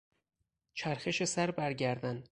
چرخش 0.73 1.23
سر 1.23 1.51
بر 1.51 1.73
گردن 1.73 2.23